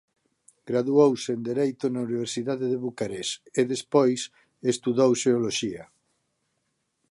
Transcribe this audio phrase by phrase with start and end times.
[0.69, 4.19] Graduouse en Dereito na Universidade de Bucarest e despois
[4.73, 5.83] estudou xeoloxía.